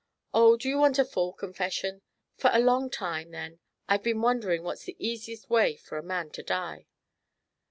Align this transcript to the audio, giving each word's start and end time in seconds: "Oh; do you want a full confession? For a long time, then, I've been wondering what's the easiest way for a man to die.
"Oh; 0.33 0.57
do 0.57 0.67
you 0.67 0.79
want 0.79 0.97
a 0.97 1.05
full 1.05 1.31
confession? 1.31 2.01
For 2.35 2.49
a 2.51 2.59
long 2.59 2.89
time, 2.89 3.29
then, 3.29 3.59
I've 3.87 4.01
been 4.01 4.19
wondering 4.23 4.63
what's 4.63 4.85
the 4.85 4.95
easiest 4.97 5.47
way 5.47 5.75
for 5.75 5.99
a 5.99 6.03
man 6.03 6.31
to 6.31 6.41
die. 6.41 6.87